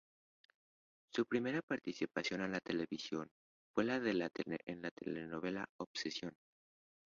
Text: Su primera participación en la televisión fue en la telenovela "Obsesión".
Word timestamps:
Su 1.13 1.27
primera 1.27 1.61
participación 1.61 2.41
en 2.41 2.53
la 2.53 2.59
televisión 2.59 3.29
fue 3.71 3.83
en 3.85 4.17
la 4.81 4.89
telenovela 4.95 5.69
"Obsesión". 5.79 6.33